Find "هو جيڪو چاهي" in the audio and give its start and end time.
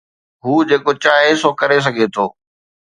0.45-1.31